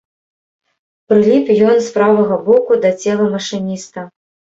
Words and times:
Прыліп 1.11 1.51
ён 1.73 1.83
з 1.87 1.91
правага 1.97 2.37
боку 2.47 2.79
да 2.87 2.91
цела 3.05 3.27
машыніста. 3.35 4.07